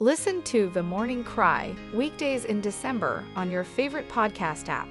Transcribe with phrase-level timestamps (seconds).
[0.00, 4.88] Listen to The Morning Cry weekdays in December on your favorite podcast app.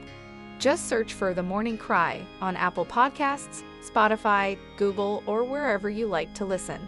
[0.59, 6.33] Just search for The Morning Cry on Apple Podcasts, Spotify, Google, or wherever you like
[6.35, 6.87] to listen.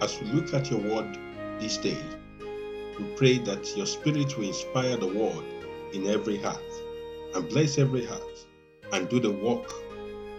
[0.00, 1.18] As we look at your word
[1.60, 2.02] this day,
[2.98, 5.44] we pray that your spirit will inspire the word
[5.92, 6.72] in every heart
[7.34, 8.46] and bless every heart
[8.94, 9.70] and do the work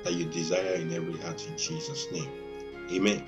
[0.04, 2.30] that you desire in every heart in Jesus' name.
[2.92, 3.24] Amen.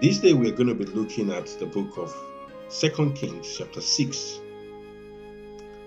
[0.00, 2.14] This day we're going to be looking at the book of
[2.68, 4.40] Second Kings, chapter 6.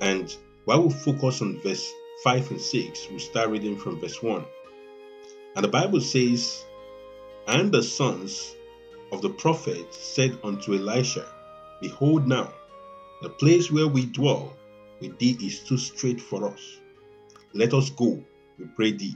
[0.01, 0.35] And
[0.65, 1.91] while we focus on verse
[2.23, 4.43] 5 and 6, we start reading from verse 1.
[5.55, 6.65] And the Bible says,
[7.47, 8.55] And the sons
[9.11, 11.25] of the prophet said unto Elisha,
[11.81, 12.53] Behold now,
[13.21, 14.53] the place where we dwell
[14.99, 16.79] with thee is too strait for us.
[17.53, 18.23] Let us go,
[18.57, 19.15] we pray thee,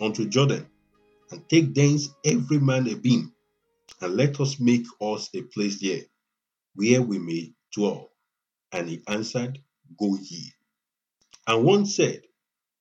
[0.00, 0.68] unto Jordan,
[1.30, 3.32] and take thence every man a beam,
[4.00, 6.02] and let us make us a place there,
[6.74, 8.10] where we may dwell.
[8.72, 9.60] And he answered,
[9.98, 10.52] Go ye.
[11.46, 12.22] And one said,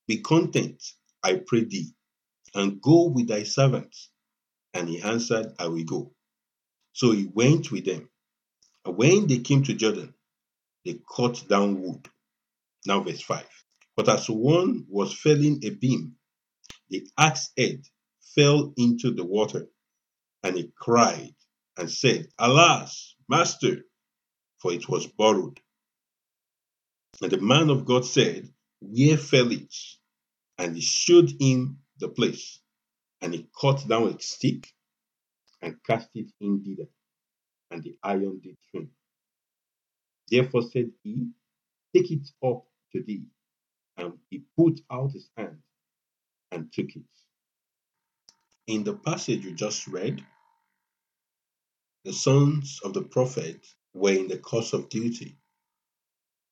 [0.07, 0.83] Be content,
[1.23, 1.93] I pray thee,
[2.55, 4.09] and go with thy servants.
[4.73, 6.13] And he answered, I will go.
[6.93, 8.09] So he went with them.
[8.85, 10.13] And when they came to Jordan,
[10.85, 12.07] they cut down wood.
[12.85, 13.45] Now, verse 5.
[13.97, 16.15] But as one was felling a beam,
[16.89, 17.83] the axe head
[18.35, 19.67] fell into the water,
[20.43, 21.35] and he cried
[21.77, 23.83] and said, Alas, master,
[24.59, 25.59] for it was borrowed.
[27.21, 28.49] And the man of God said,
[28.81, 29.73] Where fell it?
[30.57, 32.59] And he showed him the place.
[33.21, 34.67] And he cut down a stick
[35.61, 36.89] and cast it in thither,
[37.71, 38.91] and the iron did trim.
[40.29, 41.27] Therefore said he,
[41.95, 43.23] Take it up to thee.
[43.97, 45.59] And he put out his hand
[46.53, 46.71] and.
[48.67, 50.25] In the passage you just read,
[52.05, 55.37] the sons of the prophet were in the course of duty.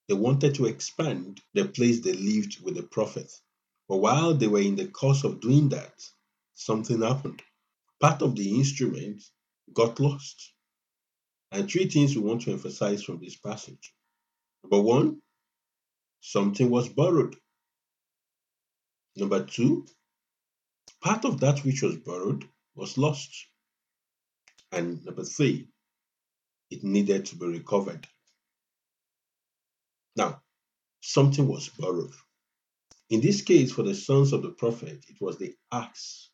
[0.08, 3.32] They wanted to expand the place they lived with the prophet.
[3.90, 5.94] But while they were in the course of doing that,
[6.56, 7.42] something happened.
[8.02, 9.24] Part of the instrument
[9.74, 10.54] got lost.
[11.52, 13.94] And three things we want to emphasize from this passage.
[14.64, 15.22] Number one,
[16.22, 17.36] something was borrowed.
[19.16, 19.86] Number two,
[21.02, 23.48] part of that which was borrowed was lost.
[24.72, 25.68] And number three,
[26.70, 28.08] it needed to be recovered.
[30.16, 30.42] Now,
[31.02, 32.14] something was borrowed.
[33.10, 36.30] In this case, for the sons of the prophet, it was the axe.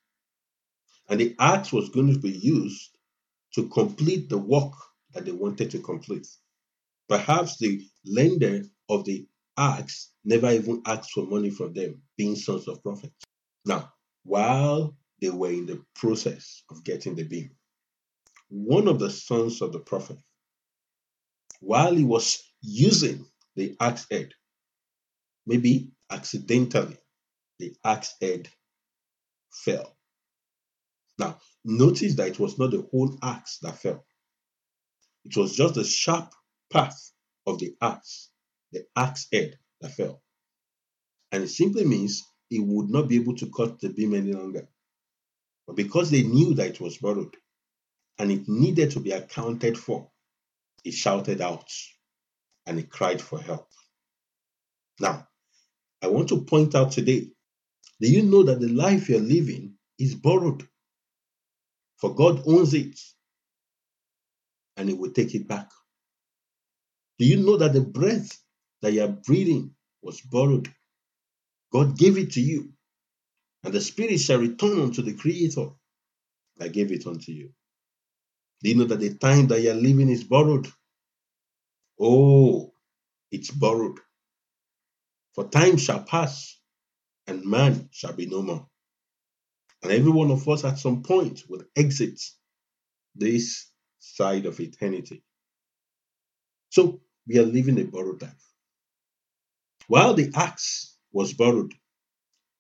[1.10, 2.96] And the axe was going to be used
[3.56, 4.74] to complete the work
[5.14, 6.28] that they wanted to complete.
[7.10, 9.28] Perhaps the lender of the
[9.58, 13.16] axe never even asked for money from them, being sons of prophets.
[13.66, 13.92] Now,
[14.24, 17.52] while they were in the process of getting the beam,
[18.50, 20.18] one of the sons of the prophet,
[21.60, 23.26] while he was using
[23.56, 24.34] the axe head,
[25.46, 26.98] maybe accidentally,
[27.60, 28.48] the axe head
[29.52, 29.98] fell.
[31.18, 34.06] Now, notice that it was not the whole axe that fell,
[35.26, 36.32] it was just the sharp
[36.72, 37.12] path
[37.46, 38.30] of the axe,
[38.72, 40.22] the axe head that fell.
[41.32, 44.68] And it simply means he would not be able to cut the beam any longer.
[45.66, 47.36] But because they knew that it was borrowed
[48.18, 50.10] and it needed to be accounted for,
[50.84, 51.70] he shouted out
[52.66, 53.68] and he cried for help.
[55.00, 55.28] Now,
[56.02, 57.28] I want to point out today
[58.00, 60.68] do you know that the life you're living is borrowed?
[61.98, 63.00] For God owns it
[64.76, 65.70] and He will take it back.
[67.18, 68.40] Do you know that the breath
[68.82, 70.72] that you are breathing was borrowed?
[71.72, 72.74] God gave it to you,
[73.64, 75.70] and the Spirit shall return unto the Creator
[76.58, 77.52] that gave it unto you.
[78.64, 80.68] Do you know that the time that you are living is borrowed?
[82.00, 82.74] Oh,
[83.32, 84.00] it's borrowed.
[85.36, 86.60] For time shall pass,
[87.28, 88.68] and man shall be no more.
[89.84, 92.22] And every one of us at some point will exit
[93.16, 95.24] this side of eternity.
[96.70, 98.47] So we are living a borrowed life.
[99.88, 101.74] While the axe was borrowed,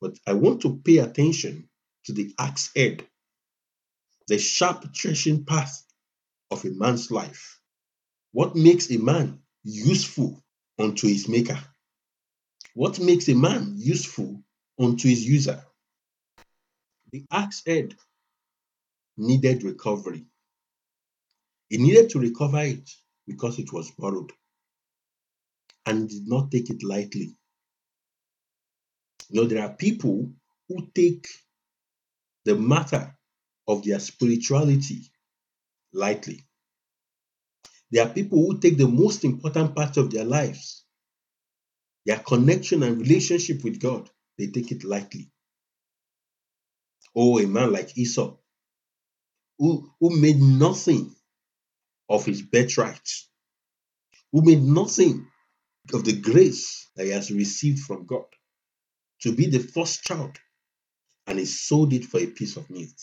[0.01, 1.69] but I want to pay attention
[2.05, 3.05] to the axe head,
[4.27, 5.85] the sharp threshing path
[6.51, 7.59] of a man's life.
[8.31, 10.41] What makes a man useful
[10.79, 11.59] unto his maker?
[12.73, 14.43] What makes a man useful
[14.79, 15.65] unto his user?
[17.11, 17.95] The axe head
[19.17, 20.25] needed recovery.
[21.69, 22.89] He needed to recover it
[23.27, 24.31] because it was borrowed
[25.87, 27.35] and did not take it lightly.
[29.29, 30.33] You know, there are people
[30.67, 31.27] who take
[32.43, 33.15] the matter
[33.67, 35.09] of their spirituality
[35.93, 36.43] lightly.
[37.89, 40.83] There are people who take the most important part of their lives,
[42.05, 45.31] their connection and relationship with God, they take it lightly.
[47.15, 48.35] Oh, a man like Esau,
[49.57, 51.15] who, who made nothing
[52.09, 53.09] of his birthright,
[54.33, 55.27] who made nothing
[55.93, 58.25] of the grace that he has received from God
[59.23, 60.37] to be the first child,
[61.27, 62.93] and he sold it for a piece of meat.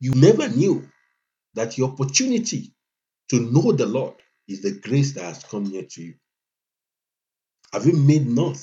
[0.00, 0.88] You never knew
[1.54, 2.74] that your opportunity
[3.30, 4.14] to know the Lord
[4.48, 6.14] is the grace that has come near to you.
[7.72, 8.60] Have you made note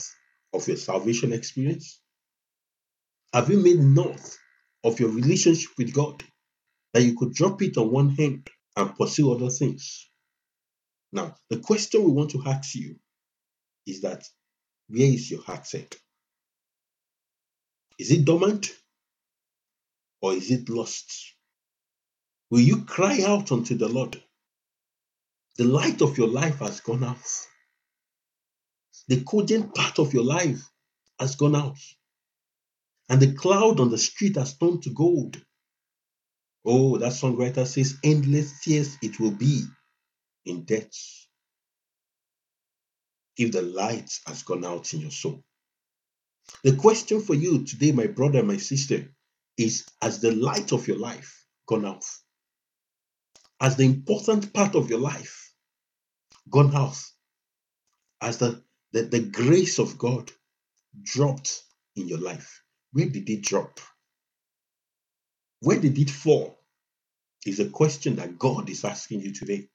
[0.54, 2.01] of your salvation experience?
[3.33, 4.38] Have you made note
[4.83, 6.24] of your relationship with God
[6.94, 10.06] that you could drop it on one hand and pursue other things?
[11.12, 12.98] Now, the question we want to ask you
[13.86, 14.25] is that
[14.89, 15.95] where is your heart set?
[18.00, 18.71] Is it dormant
[20.21, 21.33] or is it lost?
[22.50, 24.21] Will you cry out unto the Lord?
[25.57, 27.18] The light of your life has gone out.
[29.07, 30.62] The cogent part of your life
[31.19, 31.77] has gone out.
[33.09, 35.42] And the cloud on the street has turned to gold.
[36.65, 39.63] Oh, that songwriter says, endless tears it will be
[40.50, 40.92] in death
[43.38, 45.44] if the light has gone out in your soul.
[46.64, 49.14] The question for you today, my brother, my sister,
[49.58, 52.04] is Has the light of your life gone out?
[53.62, 55.54] Has the important part of your life
[56.50, 56.98] gone out?
[58.22, 60.32] Has the, the, the grace of God
[61.04, 61.64] dropped
[61.96, 62.64] in your life?
[62.94, 63.80] Where did it drop?
[65.62, 66.58] Where did it fall?
[67.46, 69.70] Is a question that God is asking you today.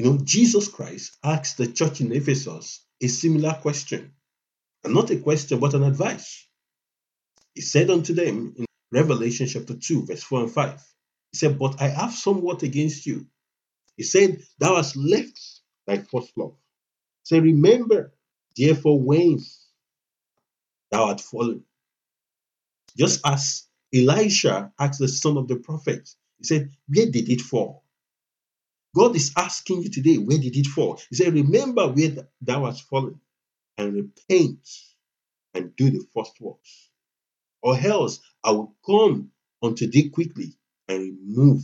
[0.00, 4.14] You know, Jesus Christ asked the church in Ephesus a similar question,
[4.82, 6.48] and not a question, but an advice.
[7.54, 10.72] He said unto them in Revelation chapter 2, verse 4 and 5,
[11.32, 13.26] He said, But I have somewhat against you.
[13.98, 15.38] He said, Thou hast left
[15.86, 16.56] thy first love.
[17.24, 18.14] Say, Remember,
[18.56, 19.66] therefore, whence
[20.90, 21.62] thou art fallen.
[22.96, 23.64] Just as
[23.94, 26.08] Elisha asked the son of the prophet,
[26.38, 27.84] he said, Where did it fall?
[28.94, 31.00] God is asking you today, where did it fall?
[31.10, 33.20] He said, Remember where thou hast fallen
[33.78, 34.68] and repent
[35.54, 36.90] and do the first works.
[37.62, 39.30] Or else I will come
[39.62, 40.54] unto thee quickly
[40.88, 41.62] and remove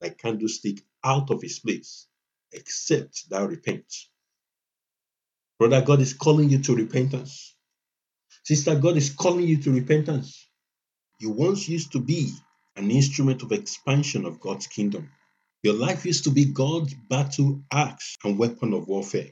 [0.00, 2.06] thy candlestick out of his place,
[2.52, 3.92] except thou repent.
[5.58, 7.54] Brother, God is calling you to repentance.
[8.44, 10.48] Sister, God is calling you to repentance.
[11.20, 12.32] You once used to be
[12.76, 15.10] an instrument of expansion of God's kingdom.
[15.64, 19.30] Your life used to be God's battle axe and weapon of warfare.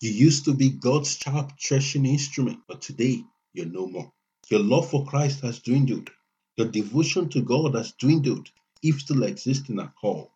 [0.00, 4.12] You used to be God's sharp threshing instrument, but today you're no more.
[4.48, 6.08] Your love for Christ has dwindled.
[6.56, 8.48] Your devotion to God has dwindled,
[8.80, 10.30] if still existing at all.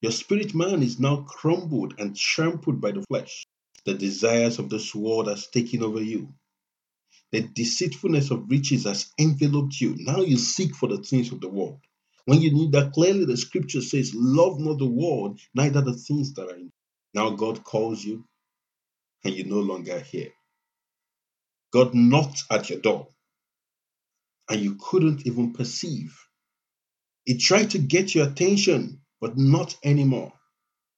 [0.00, 3.46] Your spirit man is now crumbled and trampled by the flesh.
[3.84, 6.32] The desires of this world has taken over you.
[7.30, 9.96] The deceitfulness of riches has enveloped you.
[9.98, 11.80] Now you seek for the things of the world.
[12.26, 16.34] When you need that clearly, the scripture says, Love not the world, neither the things
[16.34, 16.72] that are in.
[17.14, 18.26] Now God calls you,
[19.24, 20.30] and you no longer hear.
[21.72, 23.08] God knocked at your door,
[24.50, 26.18] and you couldn't even perceive.
[27.24, 30.32] He tried to get your attention, but not anymore.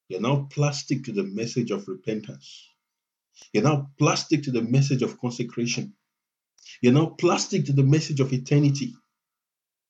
[0.08, 2.68] You're now plastic to the message of repentance.
[3.52, 5.94] You're now plastic to the message of consecration.
[6.82, 8.94] You're now plastic to the message of eternity.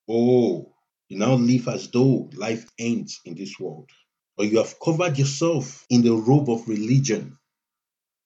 [0.08, 0.74] Oh,
[1.08, 3.90] you now live as though life ends in this world.
[4.38, 7.38] Or you have covered yourself in the robe of religion,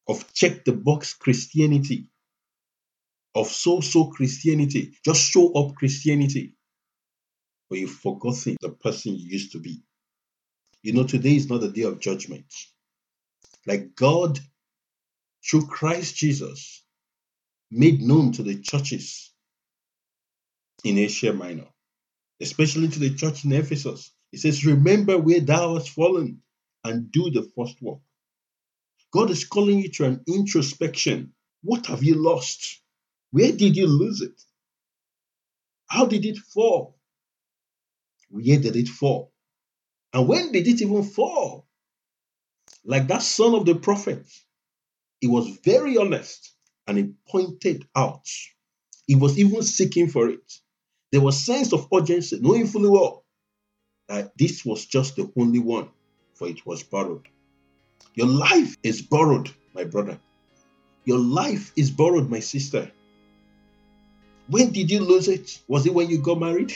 [0.08, 2.10] of check the box Christianity,
[3.34, 6.56] of so so Christianity, just show up Christianity.
[7.70, 9.82] But you've forgotten the person you used to be.
[10.82, 12.46] You know, today is not a day of judgment.
[13.66, 14.40] Like God,
[15.48, 16.84] through Christ Jesus,
[17.70, 19.32] made known to the churches
[20.84, 21.68] in Asia Minor,
[22.42, 24.12] especially to the church in Ephesus.
[24.32, 26.42] He says, Remember where thou hast fallen
[26.84, 28.00] and do the first work.
[29.12, 31.34] God is calling you to an introspection.
[31.62, 32.80] What have you lost?
[33.30, 34.40] Where did you lose it?
[35.88, 36.98] How did it fall?
[38.30, 39.32] Where did it fall?
[40.12, 41.66] And when did it even fall?
[42.84, 44.26] Like that son of the prophet,
[45.20, 46.52] he was very honest
[46.86, 48.26] and he pointed out.
[49.06, 50.52] He was even seeking for it.
[51.12, 53.24] There was sense of urgency, knowing fully well
[54.08, 55.88] that this was just the only one,
[56.34, 57.28] for it was borrowed.
[58.14, 60.18] Your life is borrowed, my brother.
[61.04, 62.90] Your life is borrowed, my sister.
[64.48, 65.60] When did you lose it?
[65.68, 66.72] Was it when you got married?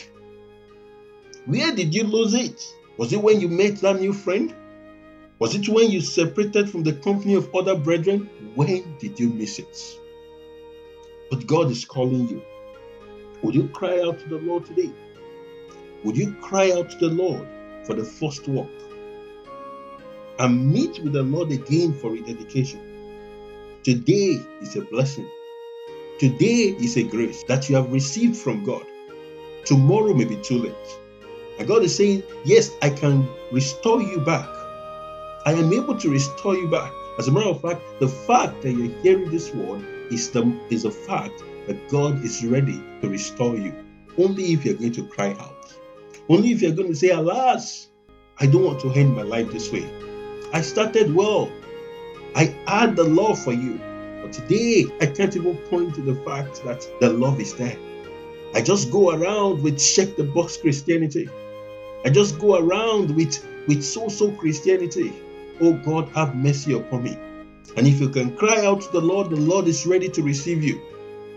[1.46, 2.62] Where did you lose it?
[2.98, 4.54] Was it when you met that new friend?
[5.38, 8.28] Was it when you separated from the company of other brethren?
[8.54, 9.98] When did you miss it?
[11.30, 12.42] But God is calling you.
[13.42, 14.90] Would you cry out to the Lord today?
[16.04, 17.46] Would you cry out to the Lord
[17.84, 18.70] for the first walk?
[20.38, 22.80] And meet with the Lord again for rededication.
[23.82, 25.28] Today is a blessing.
[26.18, 28.84] Today is a grace that you have received from God.
[29.64, 30.98] Tomorrow may be too late.
[31.58, 34.48] And God is saying, Yes, I can restore you back.
[35.44, 36.92] I am able to restore you back.
[37.18, 40.84] As a matter of fact, the fact that you're hearing this word is the is
[40.84, 43.74] a fact that God is ready to restore you.
[44.18, 45.74] Only if you're going to cry out.
[46.28, 47.88] Only if you're going to say, Alas,
[48.38, 49.88] I don't want to end my life this way.
[50.52, 51.50] I started well.
[52.34, 53.80] I had the love for you.
[54.22, 57.76] But today, I can't even point to the fact that the love is there.
[58.54, 61.28] I just go around with check the box Christianity.
[62.04, 65.12] I just go around with with so-so Christianity.
[65.60, 67.18] Oh God, have mercy upon me.
[67.76, 70.62] And if you can cry out to the Lord, the Lord is ready to receive
[70.62, 70.80] you.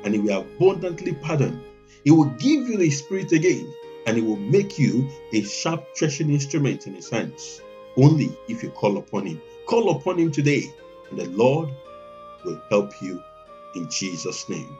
[0.03, 1.63] And He will abundantly pardon.
[2.03, 3.74] He will give you the Spirit again.
[4.06, 7.62] And He will make you a sharp threshing instrument in His hands.
[7.98, 9.41] Only if you call upon Him.
[9.65, 10.63] Call upon Him today.
[11.10, 11.70] And the Lord
[12.46, 13.22] will help you
[13.75, 14.77] in Jesus' name.